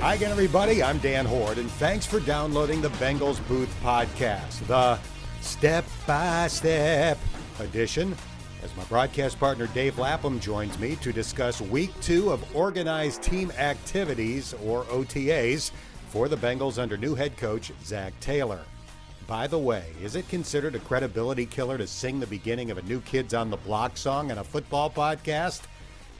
[0.00, 0.82] Hi again, everybody.
[0.82, 4.98] I'm Dan Hoard, and thanks for downloading the Bengals Booth podcast, the
[5.42, 7.18] step by step
[7.58, 8.16] edition.
[8.62, 13.50] As my broadcast partner Dave Lapham joins me to discuss week two of organized team
[13.58, 15.70] activities, or OTAs,
[16.08, 18.62] for the Bengals under new head coach Zac Taylor.
[19.26, 22.82] By the way, is it considered a credibility killer to sing the beginning of a
[22.82, 25.60] new Kids on the Block song in a football podcast?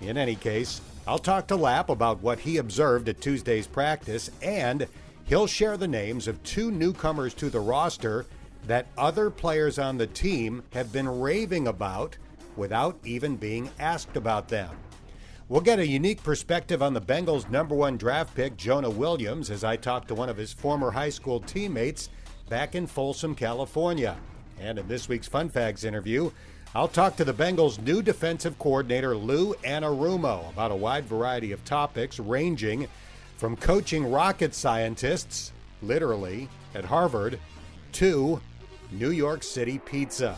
[0.02, 4.86] In any case, I'll talk to Lap about what he observed at Tuesday's practice, and
[5.24, 8.26] he'll share the names of two newcomers to the roster
[8.66, 12.16] that other players on the team have been raving about
[12.56, 14.70] without even being asked about them.
[15.48, 19.64] We'll get a unique perspective on the Bengals' number one draft pick, Jonah Williams, as
[19.64, 22.08] I talk to one of his former high school teammates
[22.48, 24.16] back in Folsom, California.
[24.60, 26.30] And in this week's Fun Facts interview,
[26.72, 31.64] I'll talk to the Bengals' new defensive coordinator, Lou Anarumo, about a wide variety of
[31.64, 32.86] topics ranging
[33.38, 35.50] from coaching rocket scientists,
[35.82, 37.40] literally, at Harvard,
[37.94, 38.40] to
[38.92, 40.36] New York City pizza.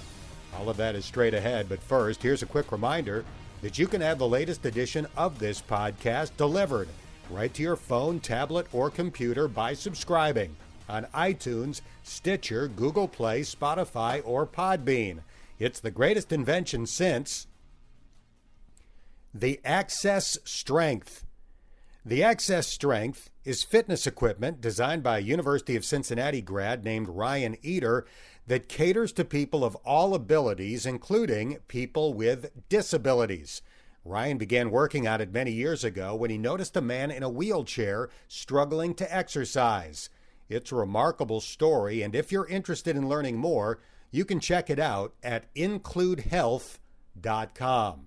[0.57, 3.27] All of that is straight ahead, but first, here's a quick reminder
[3.61, 6.89] that you can have the latest edition of this podcast delivered
[7.29, 10.57] right to your phone, tablet, or computer by subscribing
[10.89, 15.19] on iTunes, Stitcher, Google Play, Spotify, or Podbean.
[15.63, 17.47] It's the greatest invention since
[19.33, 21.25] the Access Strength.
[22.05, 27.57] The Access Strength is fitness equipment designed by a University of Cincinnati grad named Ryan
[27.63, 28.05] Eder
[28.49, 33.63] that caters to people of all abilities, including people with disabilities.
[34.05, 37.31] Ryan began working on it many years ago when he noticed a man in a
[37.31, 40.11] wheelchair struggling to exercise.
[40.49, 43.79] It's a remarkable story, and if you're interested in learning more,
[44.13, 48.07] you can check it out at includehealth.com.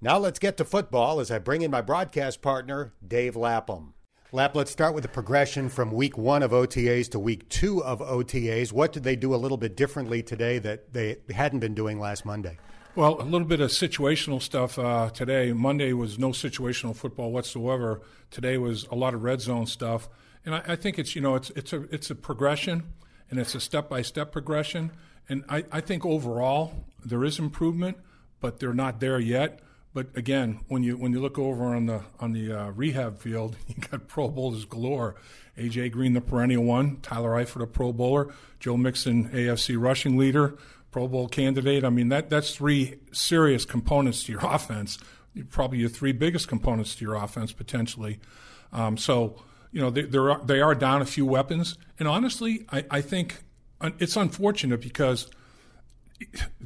[0.00, 3.94] Now let's get to football as I bring in my broadcast partner, Dave Lapham.
[4.30, 8.00] Lap, let's start with the progression from week one of OTAs to week two of
[8.00, 8.72] OTAs.
[8.72, 12.26] What did they do a little bit differently today that they hadn't been doing last
[12.26, 12.58] Monday?
[12.94, 15.52] Well, a little bit of situational stuff uh, today.
[15.52, 18.02] Monday was no situational football whatsoever.
[18.30, 20.08] Today was a lot of red zone stuff.
[20.44, 22.94] And I, I, think it's you know it's it's a it's a progression,
[23.30, 24.90] and it's a step by step progression.
[25.28, 26.72] And I, I think overall
[27.04, 27.98] there is improvement,
[28.40, 29.60] but they're not there yet.
[29.94, 33.56] But again, when you when you look over on the on the uh, rehab field,
[33.66, 35.16] you got Pro Bowlers galore.
[35.56, 36.98] AJ Green, the perennial one.
[37.00, 38.32] Tyler Eifert, a Pro Bowler.
[38.60, 40.56] Joe Mixon, AFC rushing leader,
[40.90, 41.84] Pro Bowl candidate.
[41.84, 44.98] I mean that that's three serious components to your offense.
[45.50, 48.20] Probably your three biggest components to your offense potentially.
[48.72, 51.76] Um, so you know, they, they're, they are down a few weapons.
[51.98, 53.44] And honestly, I, I think
[53.80, 55.28] it's unfortunate because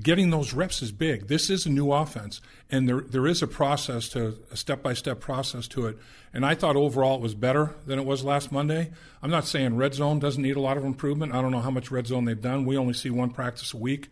[0.00, 1.28] getting those reps is big.
[1.28, 2.40] This is a new offense,
[2.70, 5.98] and there there is a process to a step by step process to it.
[6.32, 8.90] And I thought overall it was better than it was last Monday.
[9.22, 11.34] I'm not saying red zone doesn't need a lot of improvement.
[11.34, 12.64] I don't know how much red zone they've done.
[12.64, 14.08] We only see one practice a week,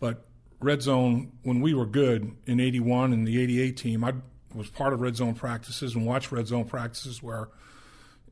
[0.00, 0.24] but
[0.60, 4.14] red zone when we were good in '81 and the '88 team, I
[4.54, 7.50] was part of red zone practices and watched red zone practices where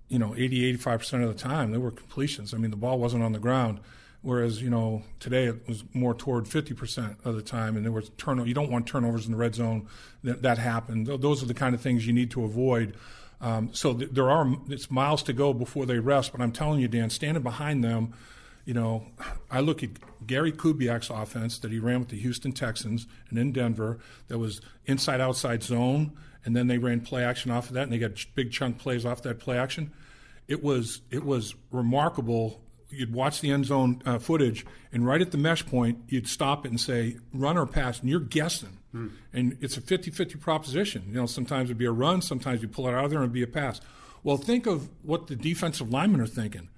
[0.08, 2.54] you know, 80, 85% of the time, there were completions.
[2.54, 3.80] I mean, the ball wasn't on the ground.
[4.22, 8.10] Whereas, you know, today it was more toward 50% of the time, and there was
[8.16, 8.48] turnover.
[8.48, 9.88] You don't want turnovers in the red zone.
[10.24, 11.06] That, that happened.
[11.06, 12.96] Those are the kind of things you need to avoid.
[13.40, 16.32] Um, so th- there are it's miles to go before they rest.
[16.32, 18.14] But I'm telling you, Dan, standing behind them,
[18.64, 19.06] you know,
[19.50, 19.90] I look at
[20.26, 24.60] Gary Kubiak's offense that he ran with the Houston Texans and in Denver that was
[24.86, 26.12] inside outside zone
[26.46, 29.04] and then they ran play action off of that, and they got big chunk plays
[29.04, 29.92] off that play action.
[30.48, 32.62] It was it was remarkable.
[32.96, 36.64] You'd watch the end zone uh, footage, and right at the mesh point, you'd stop
[36.64, 38.78] it and say run or pass, and you're guessing.
[38.92, 39.08] Hmm.
[39.32, 41.04] And it's a 50-50 proposition.
[41.08, 43.24] You know, sometimes it'd be a run, sometimes you pull it out of there and
[43.24, 43.80] it'd be a pass.
[44.22, 46.68] Well, think of what the defensive linemen are thinking.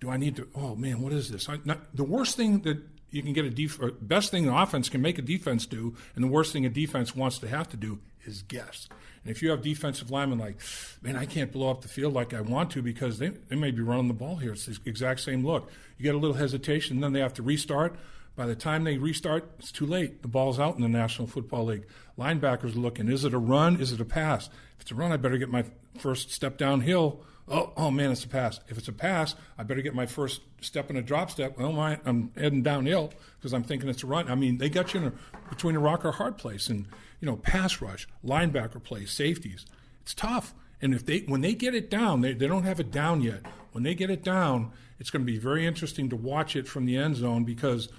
[0.00, 0.48] Do I need to?
[0.54, 1.48] Oh man, what is this?
[1.48, 4.88] I, not, the worst thing that you can get a def- best thing an offense
[4.88, 7.76] can make a defense do, and the worst thing a defense wants to have to
[7.76, 8.88] do is guess.
[9.26, 10.60] And if you have defensive linemen like,
[11.02, 13.72] man, I can't blow up the field like I want to because they, they may
[13.72, 14.52] be running the ball here.
[14.52, 15.68] It's the exact same look.
[15.98, 17.96] You get a little hesitation, and then they have to restart.
[18.36, 20.22] By the time they restart, it's too late.
[20.22, 21.86] The ball's out in the National Football League.
[22.16, 23.80] Linebackers looking, is it a run?
[23.80, 24.46] Is it a pass?
[24.46, 25.64] If it's a run, I better get my
[25.98, 27.20] first step downhill.
[27.48, 28.60] Oh, oh man, it's a pass.
[28.68, 31.54] If it's a pass, I better get my first step in a drop step.
[31.58, 34.28] Oh my, I'm heading downhill because I'm thinking it's a run.
[34.28, 35.12] I mean, they got you in a,
[35.48, 36.68] between a rock or hard place.
[36.68, 36.86] And
[37.20, 39.64] you know, pass rush, linebacker play, safeties.
[40.02, 40.54] It's tough.
[40.82, 43.42] And if they when they get it down, they, they don't have it down yet.
[43.72, 46.84] When they get it down, it's going to be very interesting to watch it from
[46.84, 47.90] the end zone because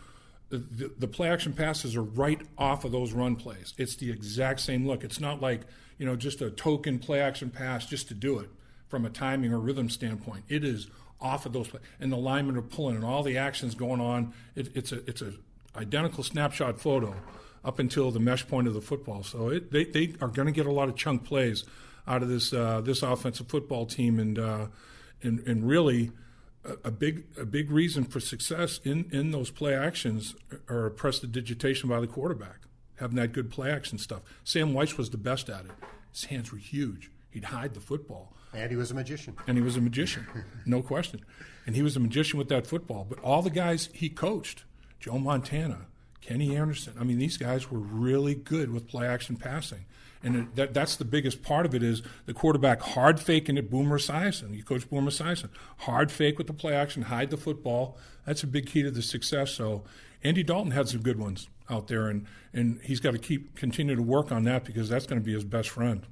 [0.50, 3.74] the, the, play action passes are right off of those run plays.
[3.78, 5.04] It's the exact same look.
[5.04, 5.62] It's not like,
[5.98, 8.50] you know, just a token play action pass just to do it.
[8.88, 10.44] From a timing or rhythm standpoint.
[10.48, 10.88] It is
[11.20, 11.70] off of those,
[12.00, 14.34] and the linemen are pulling, and all the actions going on.
[14.56, 15.34] It, it's a it's a
[15.76, 17.16] identical snapshot photo
[17.64, 19.24] up until the mesh point of the football.
[19.24, 21.64] So it, they they are going to get a lot of chunk plays
[22.08, 24.68] out of this uh, this offensive football team, and uh,
[25.22, 26.12] and and really.
[26.84, 30.36] A, big, a big reason for success in, in those play actions
[30.68, 32.64] are prestidigitation by the quarterback,
[33.00, 34.20] having that good play action stuff.
[34.44, 35.72] Sam Wyche was the best at it.
[36.12, 37.10] His hands were huge.
[37.38, 38.34] He'd hide the football.
[38.52, 39.36] And he was a magician.
[39.46, 40.26] And he was a magician,
[40.66, 41.24] no question.
[41.68, 43.06] And he was a magician with that football.
[43.08, 44.64] But all the guys he coached,
[45.00, 45.86] Joe Montana,
[46.20, 49.86] Kenny Anderson, I mean, these guys were really good with play action passing.
[50.24, 53.70] And it, that, that's the biggest part of it is the quarterback hard faking it,
[53.70, 54.56] Boomer Esiason.
[54.58, 55.50] You coach Boomer Esiason.
[55.82, 58.00] Hard fake with the play action, hide the football.
[58.26, 59.52] That's a big key to the success.
[59.52, 59.84] So
[60.24, 63.96] Andy Dalton had some good ones out there, and, and he's got to keep continue
[63.96, 66.08] to work on that because that's going to be his best friend.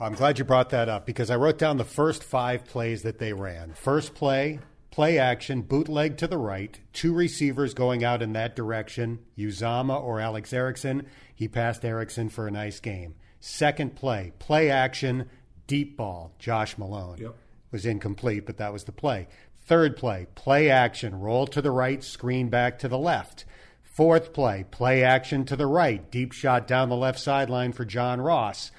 [0.00, 3.18] I'm glad you brought that up because I wrote down the first five plays that
[3.18, 3.72] they ran.
[3.74, 4.60] First play,
[4.92, 10.20] play action, bootleg to the right, two receivers going out in that direction, Uzomah or
[10.20, 11.06] Alex Erickson.
[11.34, 13.16] He passed Erickson for a nice game.
[13.40, 15.28] Second play, play action,
[15.66, 17.18] deep ball, Josh Malone.
[17.18, 17.34] Yep.
[17.72, 19.26] Was incomplete, but that was the play.
[19.66, 23.44] Third play, play action, roll to the right, screen back to the left.
[23.82, 28.20] Fourth play, play action to the right, deep shot down the left sideline for John
[28.20, 28.70] Ross.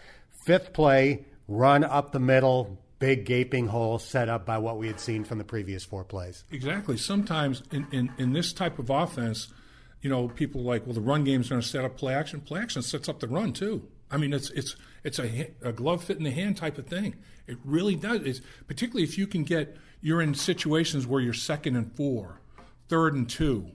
[0.50, 5.00] Fifth play, run up the middle, big gaping hole set up by what we had
[5.00, 6.44] seen from the previous four plays.
[6.50, 6.98] Exactly.
[6.98, 9.50] Sometimes in, in, in this type of offense,
[10.02, 12.42] you know, people like, well, the run game's going to set up play action.
[12.42, 13.88] Play action sets up the run too.
[14.10, 17.14] I mean, it's it's it's a, a glove fit in the hand type of thing.
[17.46, 18.22] It really does.
[18.22, 22.42] It's particularly if you can get you're in situations where you're second and four,
[22.88, 23.68] third and two,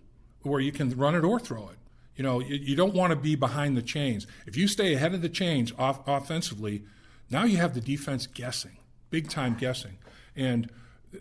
[0.43, 1.79] where you can run it or throw it.
[2.17, 4.27] You know, you, you don't want to be behind the chains.
[4.47, 6.85] If you stay ahead of the chains off, offensively,
[7.31, 8.77] now you have the defense guessing,
[9.11, 9.99] big time guessing.
[10.37, 10.71] And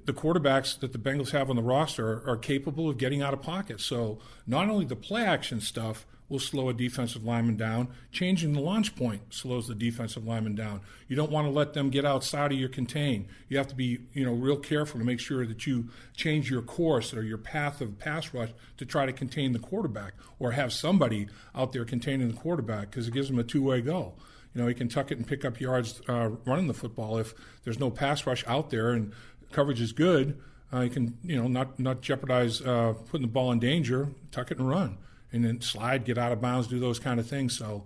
[0.06, 3.34] the quarterbacks that the Bengals have on the roster are, are capable of getting out
[3.34, 3.80] of pocket.
[3.80, 7.88] So not only the play action stuff, will slow a defensive lineman down.
[8.12, 10.82] Changing the launch point slows the defensive lineman down.
[11.08, 13.28] You don't want to let them get outside of your contain.
[13.50, 16.64] You have to be, you know, real careful to make sure that you change your
[16.64, 20.74] course or your path of pass rush to try to contain the quarterback or have
[20.74, 24.14] somebody out there containing the quarterback because it gives them a two-way go.
[24.56, 27.36] You know, he can tuck it and pick up yards uh, running the football if
[27.64, 29.14] there's no pass rush out there and
[29.52, 30.42] coverage is good.
[30.74, 34.50] Uh, you can, you know, not not jeopardize uh, putting the ball in danger, tuck
[34.50, 34.98] it and run
[35.34, 37.58] and then slide, get out of bounds, do those kind of things.
[37.58, 37.84] So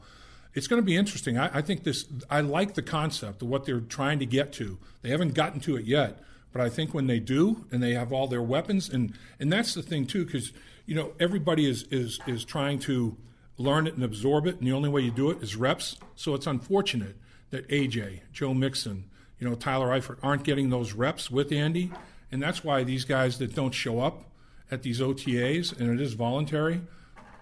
[0.53, 1.37] it's going to be interesting.
[1.37, 2.05] I, I, think this.
[2.29, 4.77] I like the concept of what they're trying to get to.
[5.01, 6.19] They haven't gotten to it yet,
[6.51, 9.73] but I think when they do, and they have all their weapons, and and that's
[9.73, 10.51] the thing too, because
[10.85, 13.15] you know everybody is is is trying to
[13.57, 15.97] learn it and absorb it, and the only way you do it is reps.
[16.15, 17.15] So it's unfortunate
[17.51, 19.05] that AJ, Joe Mixon,
[19.39, 21.91] you know Tyler Eifert aren't getting those reps with Andy,
[22.31, 24.23] and that's why these guys that don't show up
[24.71, 26.81] at these OTAs, and it is voluntary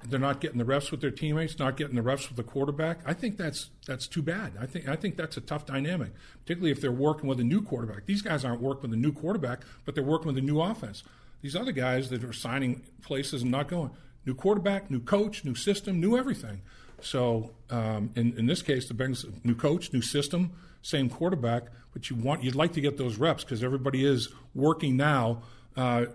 [0.10, 3.00] they're not getting the reps with their teammates, not getting the reps with the quarterback.
[3.06, 4.54] I think that's that's too bad.
[4.60, 6.12] I think I think that's a tough dynamic,
[6.42, 8.06] particularly if they're working with a new quarterback.
[8.06, 11.04] These guys aren't working with a new quarterback, but they're working with a new offense.
[11.42, 13.92] These other guys that are signing places and not going,
[14.26, 16.62] new quarterback, new coach, new system, new everything.
[17.02, 20.52] So um, in in this case, the Bengals new coach, new system,
[20.82, 21.64] same quarterback,
[21.94, 25.42] but you want you'd like to get those reps because everybody is working now
[25.76, 26.06] uh,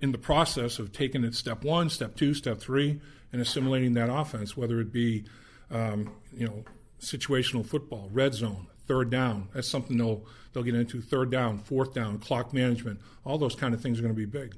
[0.00, 3.00] in the process of taking it step one, step two, step three,
[3.32, 5.24] and assimilating that offense, whether it be
[5.70, 6.64] um, you know
[7.00, 9.48] situational football, red zone, third down.
[9.54, 11.00] That's something they'll they'll get into.
[11.00, 13.00] Third down, fourth down, clock management.
[13.24, 14.54] All those kind of things are going to be big.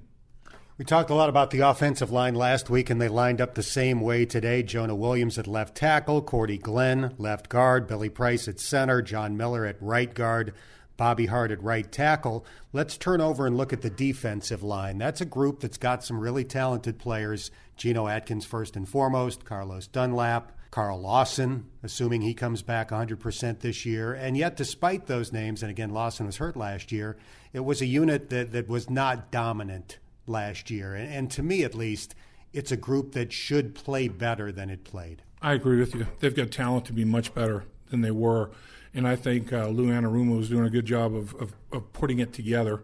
[0.78, 3.64] We talked a lot about the offensive line last week, and they lined up the
[3.64, 4.62] same way today.
[4.62, 9.66] Jonah Williams at left tackle, Cordy Glenn left guard, Billy Price at center, John Miller
[9.66, 10.54] at right guard.
[10.98, 12.44] Bobby Hart at right tackle.
[12.74, 14.98] Let's turn over and look at the defensive line.
[14.98, 17.50] That's a group that's got some really talented players.
[17.78, 23.86] Geno Atkins, first and foremost, Carlos Dunlap, Carl Lawson, assuming he comes back 100% this
[23.86, 24.12] year.
[24.12, 27.16] And yet, despite those names, and again, Lawson was hurt last year,
[27.52, 30.94] it was a unit that, that was not dominant last year.
[30.94, 32.16] And, and to me, at least,
[32.52, 35.22] it's a group that should play better than it played.
[35.40, 36.08] I agree with you.
[36.18, 38.50] They've got talent to be much better than they were
[38.94, 42.18] and I think uh, Lou Anarumo is doing a good job of, of, of, putting
[42.18, 42.80] it together.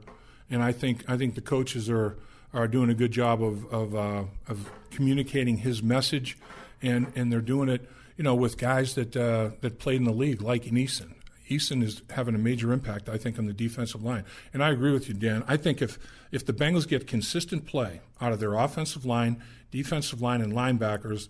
[0.50, 2.16] And I think I think the coaches are
[2.52, 6.38] are doing a good job of of, uh, of communicating his message,
[6.82, 10.12] and, and they're doing it, you know, with guys that uh, that played in the
[10.12, 11.14] league, like Eason.
[11.48, 14.24] Eason is having a major impact, I think, on the defensive line.
[14.54, 15.44] And I agree with you, Dan.
[15.46, 15.98] I think if
[16.32, 21.28] if the Bengals get consistent play out of their offensive line, defensive line, and linebackers,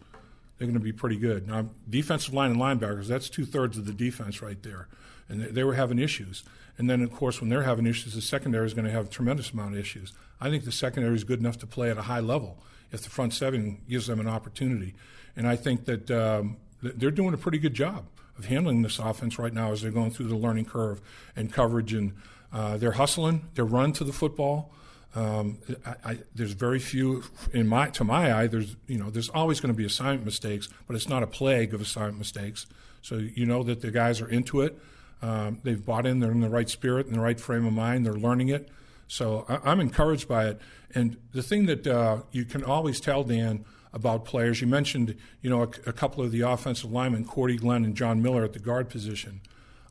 [0.59, 1.49] they're going to be pretty good.
[1.49, 4.89] Now, defensive line and linebackers, that's two thirds of the defense right there.
[5.29, 6.45] And they, were having issues.
[6.77, 9.09] And then, of course, when they're having issues, the secondary is going to have a
[9.09, 10.13] tremendous amount of issues.
[10.41, 12.59] I think the secondary is good enough to play at a high level
[12.93, 14.95] if the front seven gives them an opportunity.
[15.37, 18.07] And I think that um, they're doing a pretty good job
[18.39, 21.01] of handling this offense right now as they're going through the learning curve
[21.35, 21.93] and coverage.
[21.95, 22.13] And
[22.53, 24.73] uh, they're hustling, they're run to the football.
[25.15, 28.47] Um, I, I, there's very few in my to my eye.
[28.49, 31.73] There's you know there's always going to be assignment mistakes, but it's not a plague
[31.73, 32.67] of assignment mistakes.
[33.01, 34.79] So you know that the guys are into it.
[35.23, 36.19] Um, they've bought in.
[36.19, 38.05] They're in the right spirit, in the right frame of mind.
[38.05, 38.69] They're learning it.
[39.07, 40.61] So I, am encouraged by it.
[40.95, 45.49] And the thing that uh, you can always tell Dan about players, you mentioned you
[45.49, 48.59] know a, a couple of the offensive linemen, Cordy Glenn and John Miller at the
[48.59, 49.43] guard position,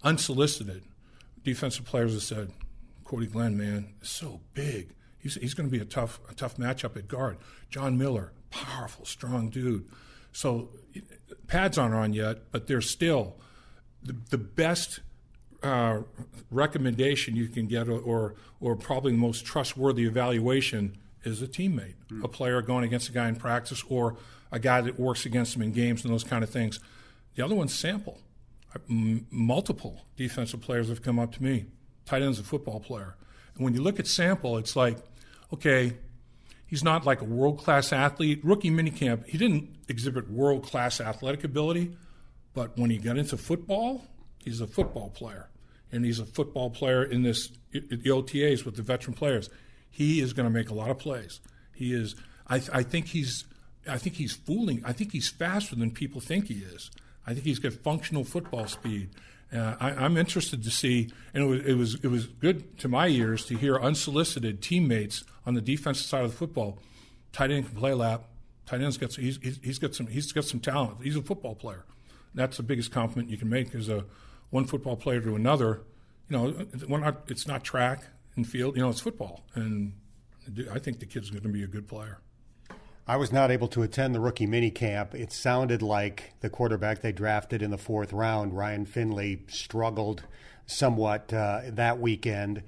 [0.04, 0.84] unsolicited.
[1.46, 2.52] Defensive players have said,
[3.06, 6.98] Cordy Glenn, man, so big He's, he's going to be a tough, a tough matchup
[6.98, 7.38] at guard.
[7.70, 9.88] John Miller, powerful, strong dude.
[10.34, 10.70] So
[11.48, 13.38] pads aren't on yet, but they're still
[14.04, 15.00] the, the best
[15.64, 16.02] uh,
[16.52, 22.22] recommendation you can get, or or probably the most trustworthy evaluation is a teammate, mm.
[22.24, 24.18] a player going against a guy in practice, or
[24.52, 26.82] a guy that works against him in games and those kind of things.
[27.36, 28.20] The other one's Sample.
[28.88, 31.66] Multiple defensive players have come up to me.
[32.06, 33.16] Tight end's a football player.
[33.56, 34.98] And when you look at Sample, it's like
[35.54, 35.94] okay,
[36.66, 38.42] he's not like a world class athlete.
[38.44, 41.96] Rookie minicamp, he didn't exhibit world class athletic ability,
[42.54, 44.04] but when he got into football,
[44.40, 45.50] he's a football player.
[45.92, 49.50] And he's a football player in this the OTAs with the veteran players.
[49.92, 51.40] He is going to make a lot of plays.
[51.72, 52.16] He is.
[52.48, 53.46] I, I think he's.
[53.88, 54.82] I think he's fooling.
[54.84, 56.90] I think he's faster than people think he is.
[57.28, 59.10] I think he's got functional football speed.
[59.54, 62.88] Uh, I, am interested to see, and it was, it was, it was good to
[62.88, 66.80] my ears to hear unsolicited teammates on the defensive side of the football.
[67.32, 68.26] Tight end can play lap.
[68.66, 70.98] Tight end's got he's, he's got some he's got some talent.
[71.04, 71.86] He's a football player.
[72.34, 74.06] That's the biggest compliment you can make as a
[74.50, 75.82] one football player to another.
[76.30, 76.66] You know,
[76.98, 78.76] not, it's not track and field.
[78.76, 79.94] You know, it's football, and
[80.72, 82.20] I think the kid's going to be a good player.
[83.06, 85.14] I was not able to attend the rookie mini camp.
[85.14, 90.24] It sounded like the quarterback they drafted in the fourth round, Ryan Finley, struggled
[90.66, 92.64] somewhat uh, that weekend.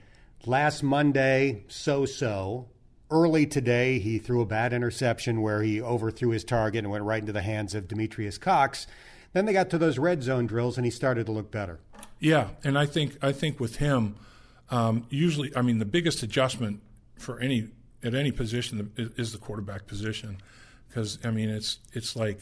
[0.48, 2.68] Last Monday, so so.
[3.10, 7.20] Early today, he threw a bad interception where he overthrew his target and went right
[7.20, 8.88] into the hands of Demetrius Cox.
[9.34, 11.80] Then they got to those red zone drills, and he started to look better.
[12.20, 14.16] Yeah, and I think I think with him,
[14.70, 16.82] um, usually, I mean, the biggest adjustment
[17.18, 17.70] for any
[18.04, 20.38] at any position is the quarterback position,
[20.88, 22.40] because I mean it's it's like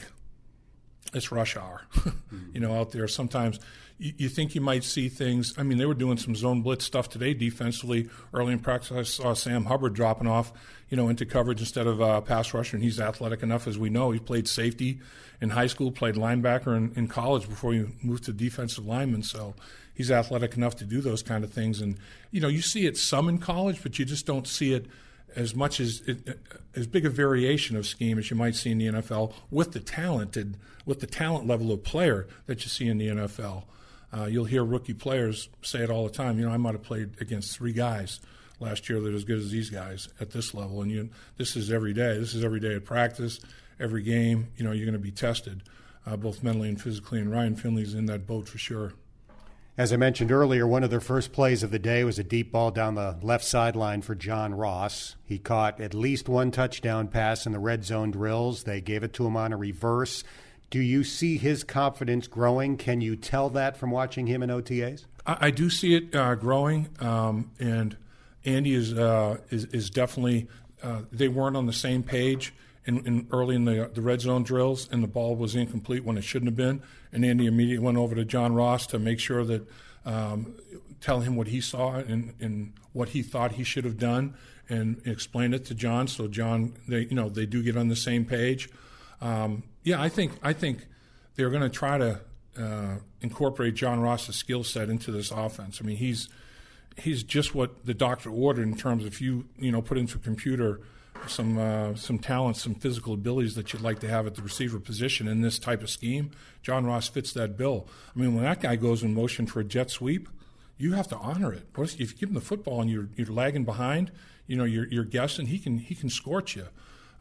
[1.13, 1.82] it's rush hour,
[2.53, 3.08] you know, out there.
[3.08, 3.60] Sometimes
[3.98, 5.53] you, you, think you might see things.
[5.58, 8.10] I mean, they were doing some zone blitz stuff today defensively.
[8.34, 10.51] Early in practice, I saw Sam Hubbard dropping off,
[10.89, 13.89] you know, into coverage instead of uh, pass rusher, and he's athletic enough, as we
[13.89, 14.12] know.
[14.12, 15.00] He played safety
[15.41, 19.24] in high school, played linebacker in, in college before he moved to defensive lineman.
[19.24, 19.55] So
[19.93, 21.82] he's athletic enough to do those kind of things.
[21.82, 21.98] And
[22.32, 24.88] you know, you see it some in college, but you just don't see it
[25.36, 26.02] as much as
[26.75, 29.80] as big a variation of scheme as you might see in the NFL with the
[29.80, 33.63] talented with the talent level of player that you see in the NFL.
[34.16, 36.38] Uh, you'll hear rookie players say it all the time.
[36.38, 38.20] You know, I might have played against three guys
[38.60, 41.56] last year that are as good as these guys at this level, and you this
[41.56, 42.18] is every day.
[42.18, 43.40] This is every day at practice,
[43.80, 44.48] every game.
[44.58, 45.63] You know, you're going to be tested,
[46.06, 47.20] uh, both mentally and physically.
[47.20, 48.94] And Ryan Finley's in that boat for sure.
[49.75, 52.51] As I mentioned earlier, one of their first plays of the day was a deep
[52.51, 55.15] ball down the left sideline for John Ross.
[55.25, 58.65] He caught at least one touchdown pass in the red zone drills.
[58.65, 60.24] They gave it to him on a reverse.
[60.70, 62.77] Do you see his confidence growing?
[62.77, 65.06] Can you tell that from watching him in OTAs?
[65.25, 67.98] I, I do see it uh, growing, um, and
[68.46, 70.48] Andy is uh, is, is, definitely.
[70.84, 72.53] Uh, they weren't on the same page
[72.86, 76.18] in, in early in the, the red zone drills, and the ball was incomplete when
[76.18, 76.84] it shouldn't have been.
[77.13, 79.67] And Andy immediately went over to John Ross to make sure that
[80.05, 80.55] um,
[81.00, 84.36] tell him what he saw and, and what he thought he should have done,
[84.70, 86.08] and explain it to John.
[86.08, 88.70] So John, they you know they do get on the same page.
[89.22, 90.88] Um, yeah, I think I think
[91.36, 92.22] they're going to try to
[92.58, 95.79] uh, incorporate John Ross's skill set into this offense.
[95.82, 96.29] I mean, he's
[96.98, 100.17] he's just what the doctor ordered in terms of if you you know put into
[100.17, 100.82] a computer
[101.27, 104.80] some uh, some talents, some physical abilities that you'd like to have at the receiver
[104.80, 106.32] position in this type of scheme.
[106.62, 107.88] John Ross fits that bill.
[108.15, 110.30] I mean, when that guy goes in motion for a jet sweep,
[110.77, 111.68] you have to honor it.
[111.77, 114.12] If you give him the football and you're you're lagging behind,
[114.48, 116.68] you know you're you're guessing he can he can scorch you,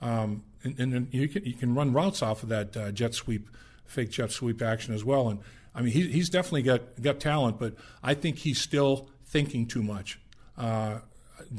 [0.01, 3.49] um, and, and you can you can run routes off of that uh, jet sweep,
[3.85, 5.29] fake jet sweep action as well.
[5.29, 5.41] And
[5.75, 9.83] I mean he, he's definitely got got talent, but I think he's still thinking too
[9.83, 10.19] much.
[10.57, 10.99] Uh,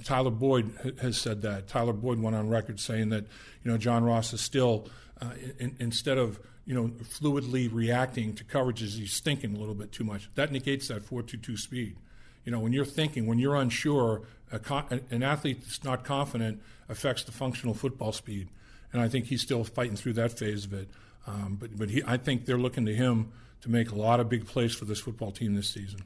[0.03, 1.67] Tyler Boyd has said that.
[1.67, 3.25] Tyler Boyd went on record saying that
[3.63, 4.89] you know John Ross is still
[5.21, 8.97] uh, in, instead of you know, fluidly reacting to coverages.
[8.97, 10.29] He's thinking a little bit too much.
[10.35, 11.97] That negates that 4.22 speed.
[12.45, 14.21] You know, when you're thinking, when you're unsure,
[14.51, 18.49] an athlete that's not confident affects the functional football speed.
[18.91, 20.89] And I think he's still fighting through that phase of it.
[21.25, 23.31] Um, but but he, I think they're looking to him
[23.61, 26.01] to make a lot of big plays for this football team this season.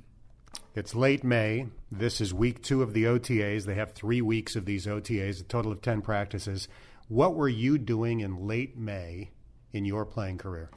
[0.77, 1.65] It's late May.
[1.91, 3.65] This is week two of the OTAs.
[3.65, 6.67] They have three weeks of these OTAs, a total of 10 practices.
[7.07, 9.31] What were you doing in late May
[9.74, 10.69] in your playing career?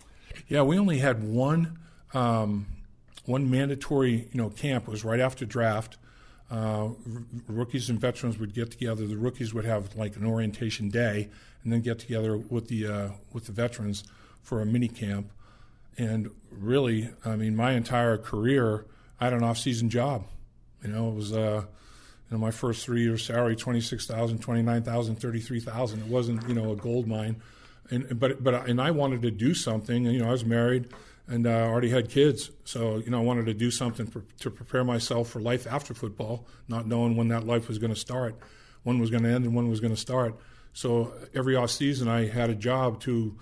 [0.49, 1.79] Yeah, we only had one
[2.15, 2.65] um,
[3.27, 4.89] one mandatory you know camp.
[4.89, 5.99] It was right after draft.
[6.51, 6.95] Uh, r-
[7.47, 9.07] rookies and veterans would get together.
[9.07, 11.29] The rookies would have like an orientation day,
[11.63, 14.05] and then get together with the uh, with the veterans
[14.43, 15.31] for a mini camp.
[15.99, 18.87] And really, I mean, my entire career,
[19.21, 20.25] I had an off-season job.
[20.83, 25.99] You know, it was uh, you know my first three years salary 26,000, 29,000, 33,000.
[26.01, 27.43] It wasn't you know a gold mine,
[27.91, 30.07] and but but and I wanted to do something.
[30.07, 30.89] And you know, I was married
[31.29, 34.51] and uh, already had kids, so you know I wanted to do something for, to
[34.51, 38.37] prepare myself for life after football, not knowing when that life was going to start,
[38.83, 40.35] when was going to end, and when was going to start.
[40.73, 43.37] So every off season, I had a job to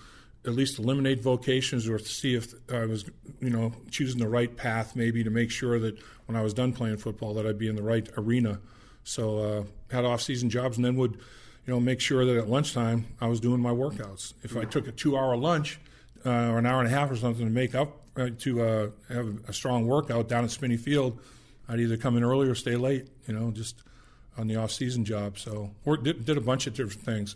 [0.47, 3.05] at least eliminate vocations or see if I was,
[3.41, 6.73] you know, choosing the right path, maybe to make sure that when I was done
[6.73, 8.61] playing football, that I'd be in the right arena.
[9.05, 9.65] So uh,
[9.95, 11.15] had off-season jobs, and then would,
[11.67, 14.35] you know, make sure that at lunchtime I was doing my workouts.
[14.43, 15.81] If I took a two-hour lunch
[16.25, 18.91] uh, or an hour and a half or something to make up uh, to uh,
[19.09, 21.19] have a strong workout down at Spinney Field,
[21.69, 23.09] I'd either come in early or stay late.
[23.27, 23.83] You know, just
[24.37, 25.39] on the off-season job.
[25.39, 27.35] So worked, did, did a bunch of different things.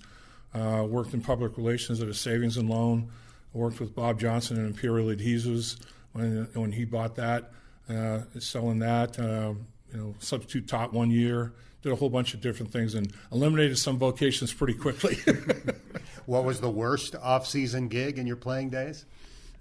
[0.54, 3.11] Uh, worked in public relations at a savings and loan.
[3.52, 5.78] Worked with Bob Johnson and Imperial Adhesives
[6.12, 7.52] when when he bought that,
[7.88, 9.18] uh, selling that.
[9.18, 9.54] Uh,
[9.92, 11.52] you know, substitute taught one year.
[11.82, 15.16] Did a whole bunch of different things and eliminated some vocations pretty quickly.
[16.26, 19.04] what was the worst off-season gig in your playing days?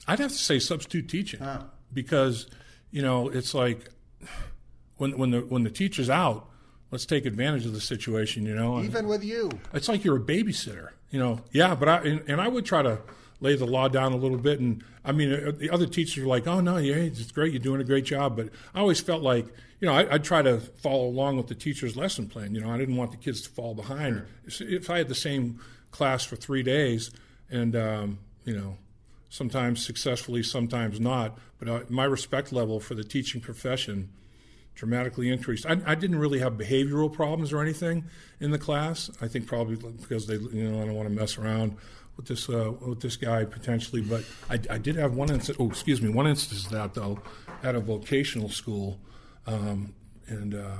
[0.08, 1.42] I'd have to say substitute teaching
[1.94, 2.48] because
[2.92, 3.90] you know it's like
[4.98, 6.50] when when the when the teacher's out,
[6.92, 8.82] let's take advantage of the situation, you know.
[8.82, 11.40] Even with you, it's like you're a babysitter, you know.
[11.52, 13.00] Yeah, but I and, and, I would try to
[13.40, 16.28] lay the law down a little bit, and I mean, uh, the other teachers are
[16.28, 19.24] like, "Oh no, yeah, it's great, you're doing a great job," but I always felt
[19.24, 19.48] like,
[19.80, 22.54] you know, I, would try to follow along with the teacher's lesson plan.
[22.54, 24.26] You know, I didn't want the kids to fall behind.
[24.48, 24.68] Sure.
[24.68, 25.60] If I had the same
[25.92, 27.12] class for three days,
[27.50, 28.78] and um, you know.
[29.34, 31.38] Sometimes successfully, sometimes not.
[31.58, 34.10] But uh, my respect level for the teaching profession
[34.76, 35.66] dramatically increased.
[35.66, 38.06] I, I, didn't really have behavioral problems or anything
[38.40, 39.12] in the class.
[39.22, 41.78] I think probably because they, you know, I don't want to mess around
[42.18, 44.02] with this uh, with this guy potentially.
[44.02, 45.58] But I, I did have one instance.
[45.60, 47.20] Oh, excuse me, one instance of that though,
[47.64, 49.00] at a vocational school,
[49.48, 49.94] um,
[50.28, 50.56] and.
[50.56, 50.78] Uh,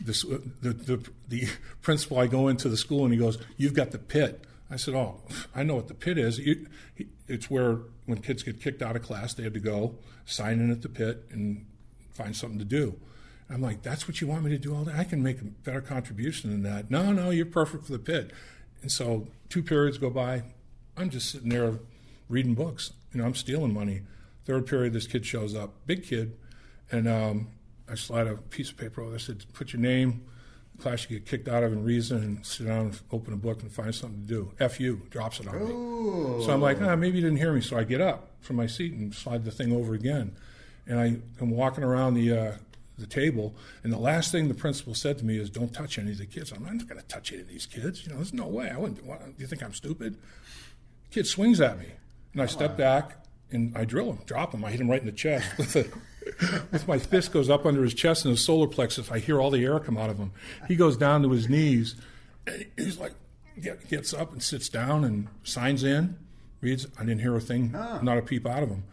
[0.00, 1.48] this, the, the, the
[1.82, 4.44] principal, I go into the school and he goes, You've got the pit.
[4.70, 5.20] I said, Oh,
[5.54, 6.40] I know what the pit is.
[7.26, 10.70] It's where when kids get kicked out of class, they had to go sign in
[10.70, 11.66] at the pit and
[12.18, 12.98] find something to do.
[13.48, 14.92] I'm like, that's what you want me to do all day?
[14.94, 16.90] I can make a better contribution than that.
[16.90, 18.32] No, no, you're perfect for the pit.
[18.82, 20.42] And so two periods go by.
[20.96, 21.78] I'm just sitting there
[22.28, 22.92] reading books.
[23.12, 24.02] You know, I'm stealing money.
[24.44, 26.36] Third period, this kid shows up, big kid,
[26.90, 27.48] and um,
[27.90, 29.14] I slide a piece of paper over.
[29.14, 30.24] I said, put your name,
[30.78, 33.62] class you get kicked out of in reason, and sit down and open a book
[33.62, 34.52] and find something to do.
[34.58, 36.38] F you, drops it on Ooh.
[36.38, 36.44] me.
[36.44, 37.60] So I'm like, ah, maybe you didn't hear me.
[37.60, 40.34] So I get up from my seat and slide the thing over again
[40.88, 42.52] and I am walking around the uh,
[42.98, 46.12] the table, and the last thing the principal said to me is, "Don't touch any
[46.12, 48.04] of the kids." I'm not going to touch any of these kids.
[48.04, 48.70] You know, there's no way.
[48.70, 49.04] I wouldn't.
[49.04, 50.16] What, do you think I'm stupid?
[51.10, 51.86] Kid swings at me,
[52.32, 54.64] and I step back and I drill him, drop him.
[54.64, 55.86] I hit him right in the chest with a,
[56.70, 59.10] with my fist goes up under his chest and his solar plexus.
[59.10, 60.32] I hear all the air come out of him.
[60.66, 61.94] He goes down to his knees.
[62.76, 63.12] he's like,
[63.88, 66.16] gets up and sits down and signs in,
[66.60, 66.86] reads.
[66.98, 68.84] I didn't hear a thing, not a peep out of him.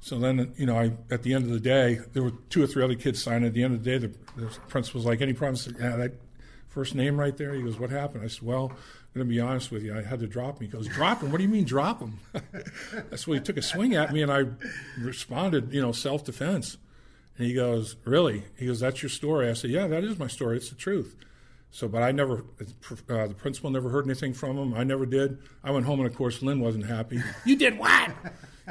[0.00, 2.66] So then, you know, I, at the end of the day, there were two or
[2.66, 3.48] three other kids signing.
[3.48, 6.12] At the end of the day, the, the principal was like, "Any problems?" Yeah, that
[6.68, 7.54] first name right there.
[7.54, 9.96] He goes, "What happened?" I said, "Well, I'm going to be honest with you.
[9.96, 11.32] I had to drop him." He goes, "Drop him?
[11.32, 12.20] What do you mean drop him?"
[13.10, 14.44] That's why he took a swing at me, and I
[15.00, 16.76] responded, you know, self defense.
[17.38, 20.28] And he goes, "Really?" He goes, "That's your story." I said, "Yeah, that is my
[20.28, 20.56] story.
[20.56, 21.16] It's the truth."
[21.72, 24.72] So, but I never, uh, the principal never heard anything from him.
[24.72, 25.38] I never did.
[25.62, 27.20] I went home, and of course, Lynn wasn't happy.
[27.44, 28.12] you did what?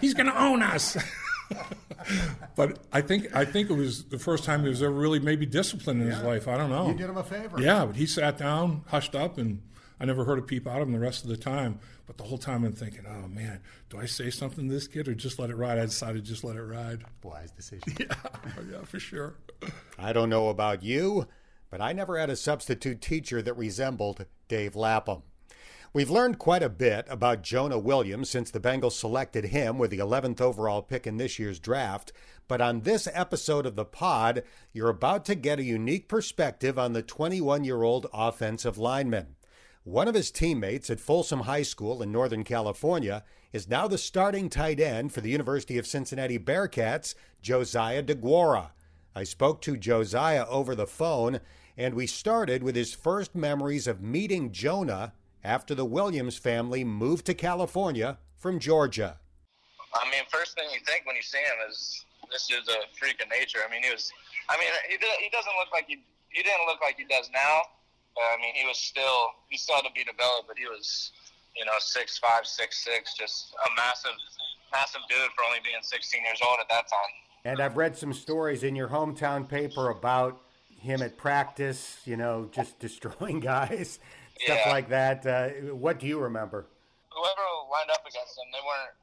[0.02, 0.98] He's going to own us.
[2.56, 5.46] but I think I think it was the first time he was ever really maybe
[5.46, 6.16] disciplined in yeah.
[6.16, 6.48] his life.
[6.48, 6.88] I don't know.
[6.88, 7.62] You did him a favor.
[7.62, 9.62] Yeah, but he sat down, hushed up, and
[10.00, 11.80] I never heard a peep out of him the rest of the time.
[12.06, 15.08] But the whole time I'm thinking, oh man, do I say something to this kid
[15.08, 15.80] or just let it ride?
[15.80, 17.04] I decided to just let it ride.
[17.24, 17.84] Wise decision.
[18.00, 19.36] Yeah, oh, yeah, for sure.
[19.98, 21.28] I don't know about you,
[21.72, 25.24] but I never had a substitute teacher that resembled Dave Lapham.
[25.96, 30.00] We've learned quite a bit about Jonah Williams since the Bengals selected him with the
[30.00, 32.12] 11th overall pick in this year's draft.
[32.50, 36.92] But on this episode of the pod, you're about to get a unique perspective on
[36.92, 39.38] the 21 year old offensive lineman.
[39.86, 44.50] One of his teammates at Folsom High School in Northern California is now the starting
[44.50, 48.72] tight end for the University of Cincinnati Bearcats, Josiah DeGuara.
[49.16, 51.40] I spoke to Josiah over the phone,
[51.78, 55.14] and we started with his first memories of meeting Jonah
[55.46, 59.20] after the Williams family moved to California from Georgia.
[59.94, 63.22] I mean, first thing you think when you see him is this is a freak
[63.22, 63.60] of nature.
[63.66, 64.12] I mean, he was.
[64.50, 67.62] I mean, he, he doesn't look like he he didn't look like he does now.
[68.18, 71.12] I mean, he was still he still had to be developed, but he was,
[71.56, 74.18] you know, six five, six six, just a massive,
[74.74, 77.14] massive dude for only being 16 years old at that time.
[77.46, 80.42] And I've read some stories in your hometown paper about
[80.80, 82.00] him at practice.
[82.06, 84.00] You know, just destroying guys
[84.40, 84.72] stuff yeah.
[84.72, 85.26] like that.
[85.26, 86.68] Uh, what do you remember?
[87.12, 88.96] Whoever lined up against him, they weren't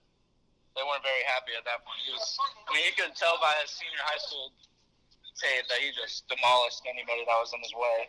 [0.76, 2.00] they weren't very happy at that point.
[2.00, 2.24] He was,
[2.64, 4.52] I mean, you could tell by his senior high school
[5.36, 8.08] tape that he just demolished anybody that was in his way,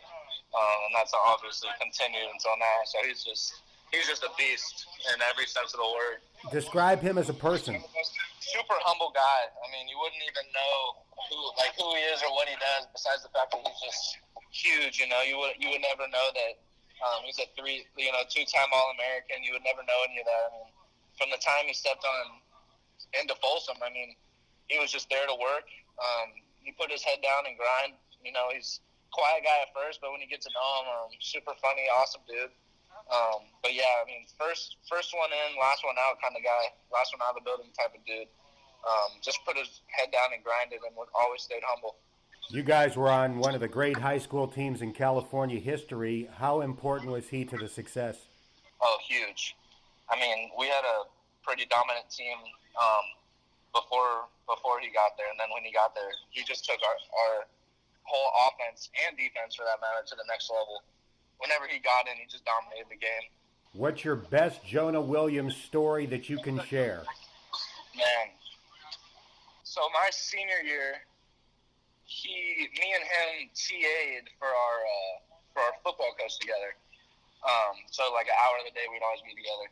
[0.56, 2.78] um, and that's obviously continued until now.
[2.88, 3.60] So he's just
[3.92, 6.18] he's just a beast in every sense of the word.
[6.52, 7.80] Describe him as a person.
[8.40, 9.40] Super humble guy.
[9.48, 10.76] I mean, you wouldn't even know
[11.32, 12.88] who like who he is or what he does.
[12.92, 14.20] Besides the fact that he's just
[14.52, 16.60] huge, you know, you would you would never know that
[17.04, 19.44] um, he's a three, you know, two-time All-American.
[19.44, 20.42] You would never know any of that.
[20.48, 20.70] I mean,
[21.20, 22.40] from the time he stepped on
[23.20, 24.16] into Folsom, I mean,
[24.72, 25.68] he was just there to work.
[26.00, 26.32] Um,
[26.64, 28.00] he put his head down and grind.
[28.24, 28.80] You know, he's
[29.12, 32.24] quiet guy at first, but when you get to know him, um, super funny, awesome
[32.24, 32.50] dude.
[33.12, 36.72] Um, but yeah, I mean, first first one in, last one out kind of guy,
[36.88, 38.32] last one out of the building type of dude.
[38.84, 42.00] Um, just put his head down and grinded, and always stayed humble.
[42.50, 46.28] You guys were on one of the great high school teams in California history.
[46.36, 48.18] How important was he to the success?
[48.82, 49.56] Oh, huge.
[50.10, 51.08] I mean, we had a
[51.42, 52.36] pretty dominant team
[52.80, 53.04] um,
[53.72, 56.96] before before he got there, and then when he got there, he just took our,
[57.24, 57.46] our
[58.02, 60.84] whole offense and defense, for that matter, to the next level.
[61.38, 63.32] Whenever he got in, he just dominated the game.
[63.72, 67.02] What's your best Jonah Williams story that you can share?
[67.96, 68.36] Man,
[69.64, 71.00] so my senior year,
[72.04, 75.16] he, me and him TA'd for our uh,
[75.52, 76.76] for our football coach together.
[77.44, 79.68] Um, so like an hour of the day, we'd always be together.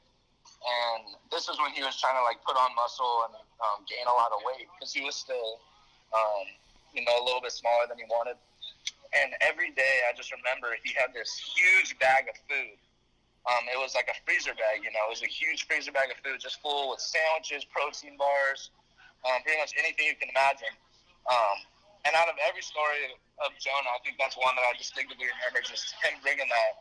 [0.62, 4.06] And this is when he was trying to like put on muscle and um, gain
[4.06, 5.58] a lot of weight because he was still,
[6.14, 6.46] um,
[6.94, 8.38] you know, a little bit smaller than he wanted.
[9.12, 12.78] And every day, I just remember he had this huge bag of food.
[13.42, 16.14] Um, it was like a freezer bag, you know, it was a huge freezer bag
[16.14, 18.70] of food, just full with sandwiches, protein bars,
[19.26, 20.70] um, pretty much anything you can imagine.
[21.26, 21.58] Um,
[22.04, 23.14] and out of every story
[23.46, 25.62] of Jonah, I think that's one that I distinctively remember.
[25.62, 26.72] Just him bringing that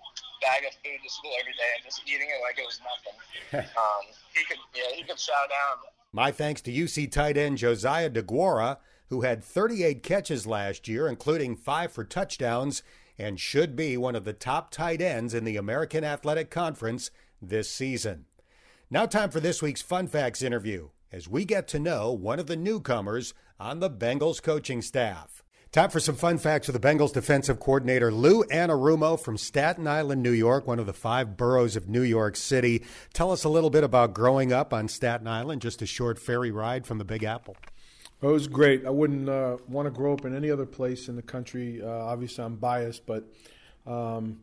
[0.42, 3.18] bag of food to school every day and just eating it like it was nothing.
[3.78, 4.04] um,
[4.34, 5.86] he could, yeah, he could chow down.
[6.12, 8.78] My thanks to UC tight end Josiah DeGuara,
[9.10, 12.82] who had 38 catches last year, including five for touchdowns,
[13.18, 17.70] and should be one of the top tight ends in the American Athletic Conference this
[17.70, 18.26] season.
[18.90, 22.48] Now, time for this week's Fun Facts interview as we get to know one of
[22.48, 25.44] the newcomers on the Bengals coaching staff.
[25.72, 30.24] Time for some fun facts with the Bengals defensive coordinator Lou Anarumo from Staten Island,
[30.24, 32.84] New York, one of the five boroughs of New York City.
[33.14, 36.50] Tell us a little bit about growing up on Staten Island, just a short ferry
[36.50, 37.56] ride from the Big Apple.
[38.24, 38.84] it was great.
[38.84, 41.84] I wouldn't uh, want to grow up in any other place in the country.
[41.84, 43.26] Uh, obviously, I'm biased, but
[43.86, 44.40] um,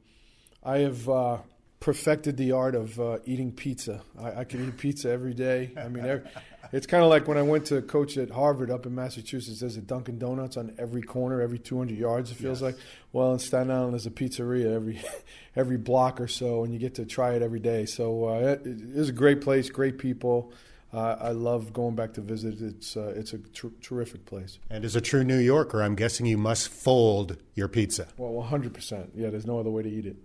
[0.63, 1.39] I have uh,
[1.81, 4.03] perfected the art of uh, eating pizza.
[4.21, 5.71] I, I, can eat pizza every day.
[5.77, 6.29] I mean, every,
[6.73, 9.61] it's kind of like when I went to coach at Harvard up in Massachusetts.
[9.61, 12.31] There's a Dunkin' Donuts on every corner, every 200 yards.
[12.31, 12.75] It feels yes.
[12.75, 12.77] like.
[13.13, 15.01] Well, in Staten Island, there's a pizzeria every
[15.57, 17.87] every block or so, and you get to try it every day.
[17.87, 20.53] So uh, it, it's a great place, great people.
[20.93, 22.61] Uh, I love going back to visit.
[22.61, 24.59] It's uh, it's a tr- terrific place.
[24.71, 28.09] And as a true New Yorker, I'm guessing you must fold your pizza.
[28.17, 29.11] Well, 100 percent.
[29.15, 30.17] Yeah, there's no other way to eat it.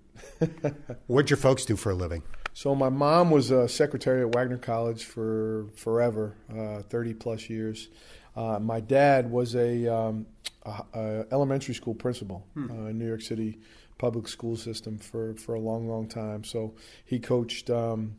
[1.08, 2.24] What'd your folks do for a living?
[2.54, 7.90] So my mom was a secretary at Wagner College for forever, uh, 30 plus years.
[8.36, 10.28] Uh, my dad was a, um,
[10.64, 12.70] a, a, elementary school principal hmm.
[12.70, 13.60] uh, in New York City
[13.98, 16.44] public school system for, for a long, long time.
[16.44, 18.16] So he coached um,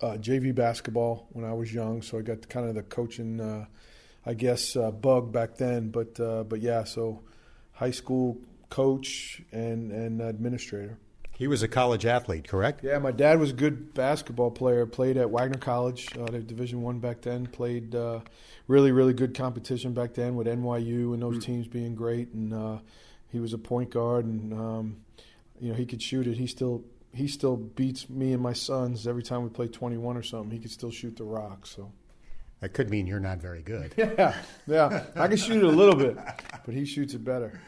[0.00, 2.02] uh, JV basketball when I was young.
[2.02, 3.66] So I got kind of the coaching, uh,
[4.26, 5.90] I guess, uh, bug back then.
[5.90, 6.14] But
[6.48, 7.22] but yeah, so
[7.72, 8.38] high school
[8.70, 10.98] coach and and administrator.
[11.36, 12.84] He was a college athlete, correct?
[12.84, 14.86] Yeah, my dad was a good basketball player.
[14.86, 17.46] Played at Wagner College, uh, Division One back then.
[17.46, 18.20] Played uh,
[18.68, 21.42] really, really good competition back then with NYU and those mm.
[21.42, 22.32] teams being great.
[22.32, 22.78] And uh,
[23.32, 24.96] he was a point guard, and um,
[25.58, 26.36] you know he could shoot it.
[26.36, 30.22] He still he still beats me and my sons every time we play 21 or
[30.22, 30.50] something.
[30.50, 31.66] He could still shoot the rock.
[31.66, 31.92] So
[32.60, 33.94] that could mean you're not very good.
[33.98, 35.04] yeah, yeah.
[35.16, 36.16] I can shoot it a little bit,
[36.64, 37.60] but he shoots it better.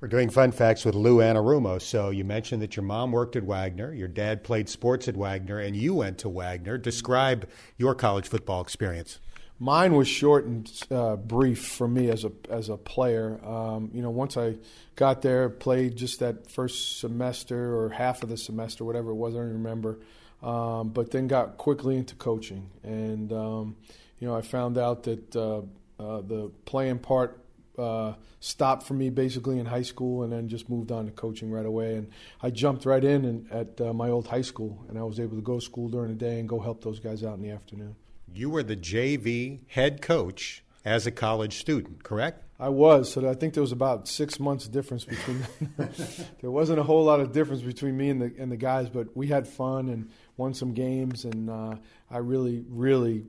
[0.00, 1.80] We're doing fun facts with Lou Anarumo.
[1.80, 5.60] So you mentioned that your mom worked at Wagner, your dad played sports at Wagner,
[5.60, 6.76] and you went to Wagner.
[6.76, 9.20] Describe your college football experience.
[9.58, 13.38] Mine was short and uh, brief for me as a as a player.
[13.44, 14.56] Um, you know, once I
[14.96, 19.34] got there, played just that first semester or half of the semester, whatever it was,
[19.34, 20.00] I don't remember.
[20.42, 23.76] Um, but then got quickly into coaching, and um,
[24.18, 25.58] you know, I found out that uh,
[26.02, 27.38] uh, the playing part
[27.78, 31.50] uh, stopped for me basically in high school, and then just moved on to coaching
[31.50, 31.94] right away.
[31.94, 32.10] And
[32.42, 35.36] I jumped right in and, at uh, my old high school, and I was able
[35.36, 37.50] to go to school during the day and go help those guys out in the
[37.50, 37.94] afternoon.
[38.34, 42.44] You were the JV head coach as a college student, correct?
[42.58, 43.12] I was.
[43.12, 45.44] So I think there was about six months difference between.
[46.40, 49.16] there wasn't a whole lot of difference between me and the and the guys, but
[49.16, 51.74] we had fun and won some games, and uh,
[52.10, 53.24] I really, really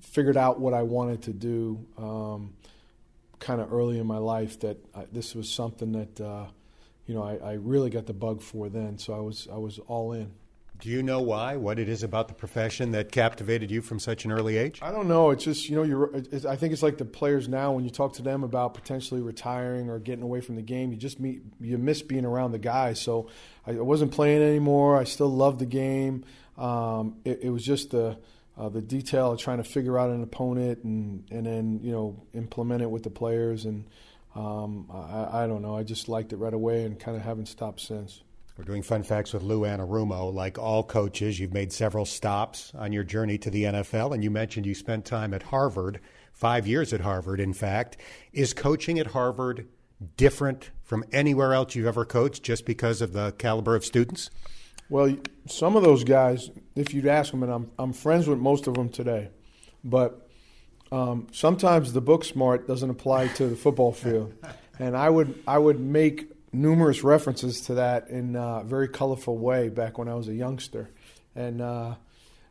[0.00, 1.86] figured out what I wanted to do.
[1.98, 2.54] Um,
[3.38, 6.46] kind of early in my life that I, this was something that uh,
[7.06, 8.96] you know I, I really got the bug for then.
[8.98, 10.32] So I was I was all in.
[10.80, 11.56] Do you know why?
[11.56, 14.80] What it is about the profession that captivated you from such an early age?
[14.82, 15.30] I don't know.
[15.30, 16.14] It's just you know, you're.
[16.48, 19.88] I think it's like the players now when you talk to them about potentially retiring
[19.88, 20.90] or getting away from the game.
[20.90, 23.00] You just meet, you miss being around the guys.
[23.00, 23.28] So
[23.66, 24.98] I wasn't playing anymore.
[24.98, 26.24] I still loved the game.
[26.58, 28.18] Um, it, it, was just the
[28.56, 32.22] uh, the detail of trying to figure out an opponent and and then you know
[32.34, 33.86] implement it with the players and
[34.34, 35.76] um, I, I don't know.
[35.76, 38.22] I just liked it right away and kind of haven't stopped since.
[38.56, 40.32] We're doing fun facts with Lou Anarumo.
[40.32, 44.30] Like all coaches, you've made several stops on your journey to the NFL, and you
[44.30, 45.98] mentioned you spent time at Harvard,
[46.32, 47.96] five years at Harvard, in fact.
[48.32, 49.66] Is coaching at Harvard
[50.16, 54.30] different from anywhere else you've ever coached just because of the caliber of students?
[54.88, 58.68] Well, some of those guys, if you'd ask them, and I'm, I'm friends with most
[58.68, 59.30] of them today,
[59.82, 60.28] but
[60.92, 64.32] um, sometimes the book smart doesn't apply to the football field.
[64.76, 69.68] And I would I would make numerous references to that in a very colorful way
[69.68, 70.90] back when I was a youngster.
[71.34, 71.96] And uh,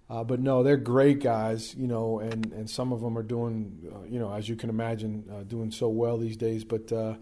[0.10, 3.89] uh, but no, they're great guys, you know, and, and some of them are doing,
[3.94, 6.63] uh, you know, as you can imagine, uh, doing so well these days.
[6.63, 7.16] But uh,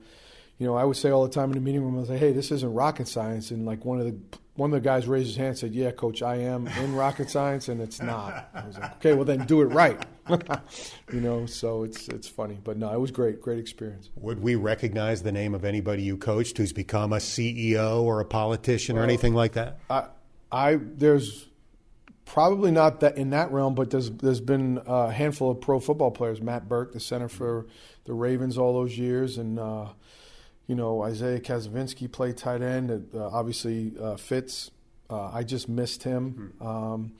[0.57, 2.19] you know, I would say all the time in the meeting room, I was like,
[2.19, 5.25] "Hey, this isn't rocket science." And like one of the one of the guys raised
[5.25, 8.67] his hand and said, "Yeah, coach, I am in rocket science, and it's not." I
[8.67, 9.99] was like, "Okay, well then do it right."
[11.11, 14.11] you know, so it's it's funny, but no, it was great, great experience.
[14.17, 18.25] Would we recognize the name of anybody you coached who's become a CEO or a
[18.25, 19.79] politician well, or anything like that?
[19.89, 20.05] I,
[20.51, 21.47] I there's
[22.25, 26.11] probably not that in that realm, but there's there's been a handful of pro football
[26.11, 26.39] players.
[26.39, 27.65] Matt Birk, the center for
[28.05, 29.57] the Ravens, all those years, and.
[29.57, 29.87] Uh,
[30.71, 33.09] you know, Isaiah Kacyvenski played tight end.
[33.13, 34.71] Uh, obviously, uh, Fitz,
[35.09, 36.53] uh, I just missed him.
[36.61, 36.65] Mm-hmm.
[36.65, 37.11] Um,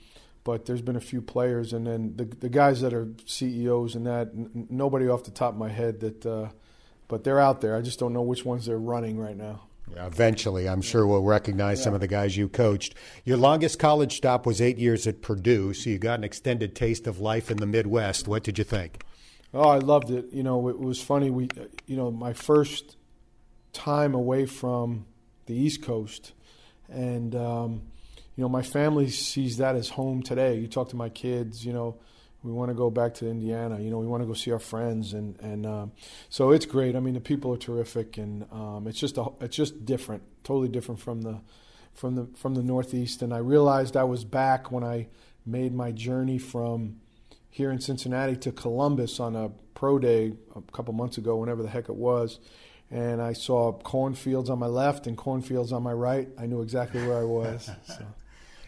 [0.42, 4.06] but there's been a few players, and then the the guys that are CEOs and
[4.06, 4.28] that.
[4.28, 6.48] N- nobody off the top of my head that, uh,
[7.08, 7.76] but they're out there.
[7.76, 9.64] I just don't know which ones they're running right now.
[9.96, 11.84] Eventually, I'm sure we'll recognize yeah.
[11.84, 12.94] some of the guys you coached.
[13.26, 17.06] Your longest college stop was eight years at Purdue, so you got an extended taste
[17.06, 18.26] of life in the Midwest.
[18.26, 19.04] What did you think?
[19.52, 20.32] Oh, I loved it.
[20.32, 21.28] You know, it was funny.
[21.28, 21.50] We,
[21.86, 22.96] you know, my first
[23.72, 25.06] time away from
[25.46, 26.32] the East Coast,
[26.88, 27.82] and um,
[28.36, 30.56] you know my family sees that as home today.
[30.56, 31.96] You talk to my kids, you know,
[32.42, 33.80] we want to go back to Indiana.
[33.80, 35.92] You know, we want to go see our friends, and and um,
[36.28, 36.96] so it's great.
[36.96, 40.68] I mean, the people are terrific, and um, it's just a, it's just different, totally
[40.68, 41.40] different from the
[41.94, 43.22] from the from the Northeast.
[43.22, 45.08] And I realized I was back when I
[45.46, 47.00] made my journey from
[47.48, 51.68] here in Cincinnati to Columbus on a pro day a couple months ago, whenever the
[51.68, 52.38] heck it was
[52.92, 56.28] and I saw cornfields on my left and cornfields on my right.
[56.38, 57.70] I knew exactly where I was.
[57.86, 58.04] So.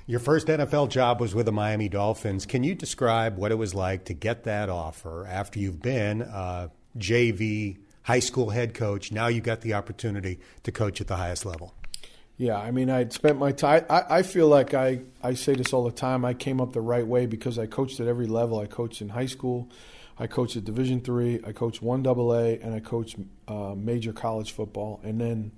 [0.07, 2.45] Your first NFL job was with the Miami Dolphins.
[2.45, 6.71] Can you describe what it was like to get that offer after you've been a
[6.99, 9.13] JV high school head coach?
[9.13, 11.75] Now you've got the opportunity to coach at the highest level.
[12.37, 13.87] Yeah, I mean, I'd spent my time.
[13.89, 16.25] I, I feel like I, I say this all the time.
[16.25, 18.59] I came up the right way because I coached at every level.
[18.59, 19.71] I coached in high school.
[20.19, 21.41] I coached at Division three.
[21.45, 23.17] I coached one AA, and I coached
[23.49, 25.53] uh, major college football, and then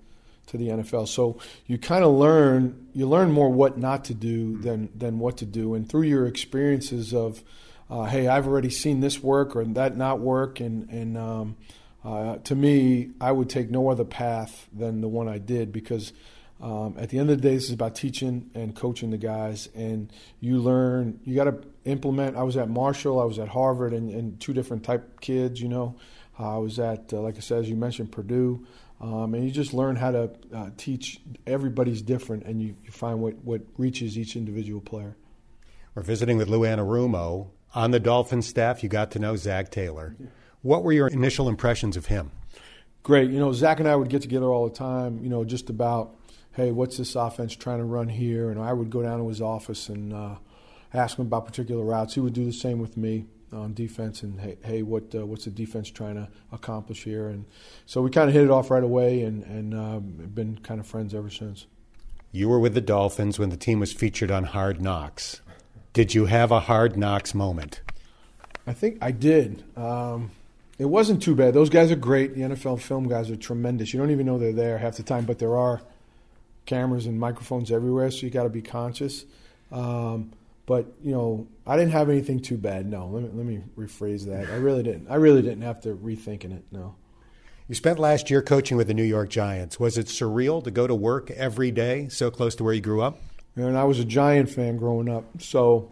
[0.47, 1.09] to the NFL.
[1.09, 5.38] So you kind of learn you learn more what not to do than than what
[5.38, 7.42] to do, and through your experiences of,
[7.90, 11.57] uh, hey, I've already seen this work or that not work, and and um,
[12.05, 16.12] uh, to me, I would take no other path than the one I did because.
[16.61, 19.69] Um, at the end of the day, this is about teaching and coaching the guys,
[19.75, 21.21] and you learn.
[21.25, 22.37] You got to implement.
[22.37, 25.69] I was at Marshall, I was at Harvard, and, and two different type kids, you
[25.69, 25.97] know.
[26.38, 28.66] Uh, I was at, uh, like I said, as you mentioned, Purdue.
[28.99, 31.21] Um, and you just learn how to uh, teach.
[31.47, 35.16] Everybody's different, and you, you find what, what reaches each individual player.
[35.95, 37.49] We're visiting with Lou Anarumo.
[37.75, 40.16] On the Dolphins staff, you got to know Zac Taylor.
[40.62, 42.31] What were your initial impressions of him?
[43.03, 43.31] Great.
[43.31, 46.15] You know, Zac and I would get together all the time, you know, just about,
[46.57, 48.51] hey, what's this offense trying to run here?
[48.51, 50.37] And I would go down to his office and uh,
[50.95, 52.14] ask him about particular routes.
[52.14, 55.45] He would do the same with me on defense and hey, hey what uh, what's
[55.45, 57.29] the defense trying to accomplish here?
[57.29, 57.45] And
[57.85, 60.03] so we kind of hit it off right away and and um,
[60.35, 61.66] been kind of friends ever since.
[62.33, 65.42] You were with the Dolphins when the team was featured on Hard Knocks.
[65.92, 67.83] Did you have a Hard Knocks moment?
[68.66, 69.62] I think I did.
[69.77, 70.31] Um,
[70.79, 71.55] it wasn't too bad.
[71.55, 72.35] Those guys are great.
[72.35, 73.95] The NFL film guys are tremendous.
[73.95, 75.81] You don't even know they're there half the time, but there are
[76.66, 79.24] cameras and microphones everywhere, so you got to be conscious.
[79.72, 80.33] Um,
[80.66, 82.87] but you know, I didn't have anything too bad.
[82.87, 84.50] No, let me let me rephrase that.
[84.50, 85.09] I really didn't.
[85.09, 86.64] I really didn't have to rethinking it.
[86.70, 86.96] No.
[87.68, 89.81] You spent last year coaching with the New York Giants.
[89.81, 93.02] Was it surreal to go to work every day, so close to where you grew
[93.02, 93.18] up?
[93.57, 95.90] And I was a Giant fan growing up, so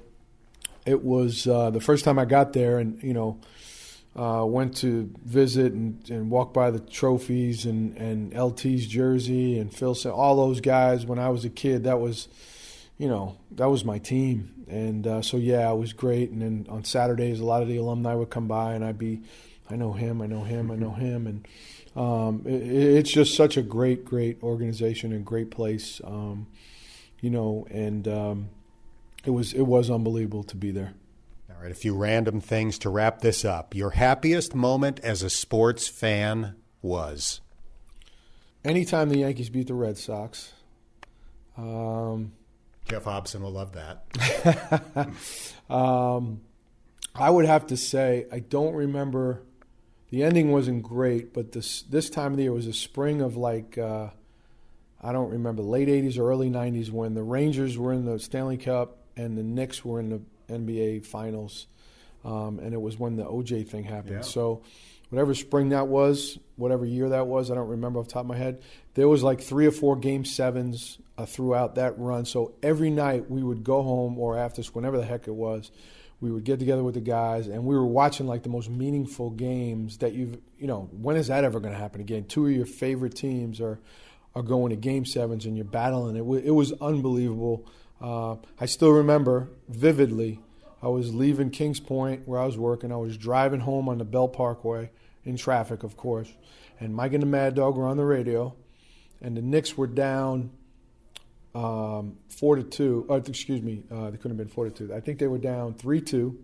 [0.87, 3.41] it was uh, the first time I got there, and you know,
[4.17, 9.75] uh, went to visit and, and walk by the trophies and and LT's jersey and
[9.75, 11.07] Phil, all those guys.
[11.07, 12.29] When I was a kid, that was
[12.99, 14.65] you know, that was my team.
[14.69, 16.31] And uh, so, yeah, it was great.
[16.31, 19.23] And then on Saturdays, a lot of the alumni would come by, and I'd be,
[19.69, 21.27] I know him, I know him, I know him.
[21.27, 21.49] And
[21.97, 26.47] um, it, it's just such a great, great organization and great place, um,
[27.21, 28.49] you know, and um,
[29.25, 30.93] it was it was unbelievable to be there.
[31.65, 33.75] Right, a few random things to wrap this up.
[33.75, 37.41] Your happiest moment as a sports fan was?
[38.63, 40.53] Anytime the Yankees beat the Red Sox.
[41.57, 42.33] Um,
[42.87, 45.09] Geoff Hobson will love that.
[45.75, 46.43] um,
[47.15, 49.41] I would have to say I don't remember.
[50.11, 53.39] The ending wasn't great, but this this time of the year was a spring of
[53.39, 54.11] like uh,
[55.03, 58.59] I don't remember late '80s or early '90s when the Rangers were in the Stanley
[58.59, 61.67] Cup and the Knicks were in the NBA Finals,
[62.25, 64.17] um, and it was when the OJ thing happened.
[64.17, 64.21] Yeah.
[64.23, 64.63] So
[65.11, 68.29] whatever spring that was, whatever year that was, I don't remember off the top of
[68.29, 68.63] my head.
[68.95, 72.25] There was like three or four game sevens uh, throughout that run.
[72.25, 75.71] So every night we would go home or after whenever the heck it was,
[76.21, 79.31] we would get together with the guys and we were watching like the most meaningful
[79.31, 82.25] games that you've you know when is that ever going to happen again?
[82.25, 83.79] Two of your favorite teams are
[84.35, 86.17] are going to game sevens and you're battling.
[86.17, 87.67] It, w- it was unbelievable.
[88.01, 90.41] Uh, I still remember vividly.
[90.83, 92.93] I was leaving Kings Point where I was working.
[92.93, 94.91] I was driving home on the Belt Parkway
[95.25, 96.31] in traffic, of course.
[96.79, 98.55] And Mike and the Mad Dog were on the radio,
[99.23, 100.51] and the Knicks were down
[101.55, 103.07] um, four to two.
[103.09, 104.93] Oh, excuse me, uh, they couldn't have been four to two.
[104.93, 106.39] I think they were down three two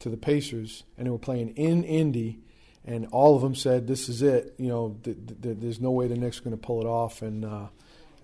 [0.00, 2.40] to the Pacers, and they were playing in Indy.
[2.86, 6.06] And all of them said, "This is it." You know, th- th- there's no way
[6.06, 7.22] the Knicks are going to pull it off.
[7.22, 7.68] And uh,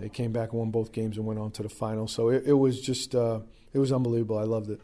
[0.00, 2.08] they came back and won both games and went on to the final.
[2.08, 3.40] So it, it was just, uh,
[3.72, 4.38] it was unbelievable.
[4.38, 4.80] I loved it.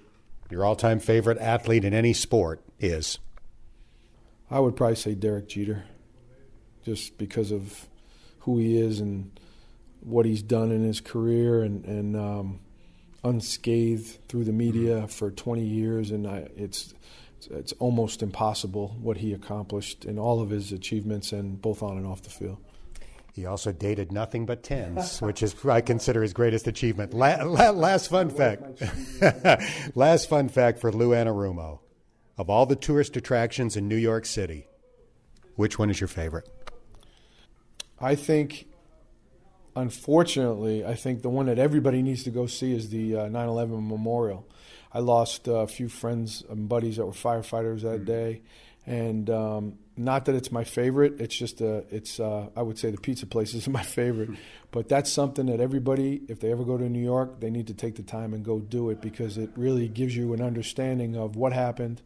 [0.50, 3.18] Your all-time favorite athlete in any sport is?
[4.50, 5.84] I would probably say Derek Jeter,
[6.84, 7.88] just because of
[8.40, 9.38] who he is and
[10.00, 12.60] what he's done in his career and, and um,
[13.24, 16.94] unscathed through the media for 20 years, and I, it's
[17.50, 22.06] it's almost impossible what he accomplished in all of his achievements and both on and
[22.06, 22.58] off the field.
[23.36, 27.12] He also dated nothing but tens, which is I consider his greatest achievement.
[27.12, 28.82] La- la- last fun fact.
[29.94, 31.80] last fun fact for Lou Anarumo.
[32.38, 34.68] Of all the tourist attractions in New York City,
[35.54, 36.48] which one is your favorite?
[38.00, 38.68] I think,
[39.76, 43.48] unfortunately, I think the one that everybody needs to go see is the uh, 9
[43.48, 44.48] 11 memorial.
[44.94, 48.04] I lost a few friends and buddies that were firefighters that mm-hmm.
[48.04, 48.42] day.
[48.86, 52.90] And um, not that it's my favorite, it's just a, it's, uh, I would say
[52.90, 54.30] the pizza place is my favorite.
[54.70, 57.74] But that's something that everybody, if they ever go to New York, they need to
[57.74, 61.36] take the time and go do it because it really gives you an understanding of
[61.36, 62.02] what happened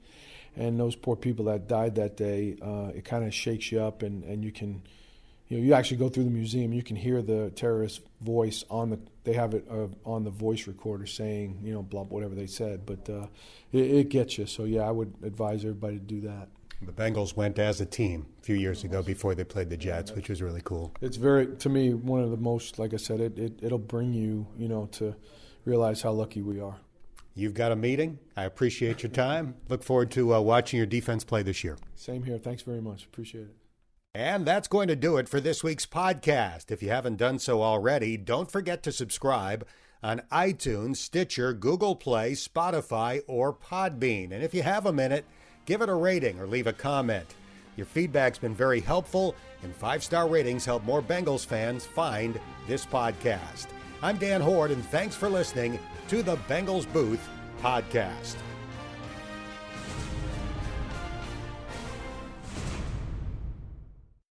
[0.57, 4.03] and those poor people that died that day, uh, it kind of shakes you up,
[4.03, 4.83] and, and you can,
[5.49, 8.91] you know, you actually go through the museum, you can hear the terrorist voice on
[8.91, 12.47] the, they have it uh, on the voice recorder saying, you know, blah, whatever they
[12.47, 13.27] said, but uh,
[13.73, 14.47] it, it gets you.
[14.47, 16.49] So yeah, I would advise everybody to do that.
[16.83, 20.13] The Bengals went as a team a few years ago before they played the Jets,
[20.13, 20.95] which was really cool.
[21.03, 24.15] It's very, to me, one of the most, like I said, it, it it'll bring
[24.15, 25.15] you, you know, to
[25.67, 26.77] realize how lucky we are.
[27.35, 28.19] You've got a meeting.
[28.37, 29.55] I appreciate your time.
[29.69, 31.77] Look forward to uh, watching your defense play this year.
[31.95, 32.39] Same here.
[32.39, 33.05] Thanks very much.
[33.05, 33.57] Appreciate it.
[34.15, 36.71] And that's going to do it for this week's podcast.
[36.71, 39.67] If you haven't done so already, don't forget to subscribe
[40.03, 44.33] on iTunes, Stitcher, Google Play, Spotify, or Podbean.
[44.33, 45.27] And if you have a minute,
[45.71, 47.37] give it a rating or leave a comment.
[47.77, 52.85] Your feedback's been very helpful, and five star ratings help more Bengals fans find this
[52.85, 53.69] podcast.
[54.03, 57.25] I'm Dan Hoard, and thanks for listening to the Bengals Booth
[57.63, 58.35] Podcast.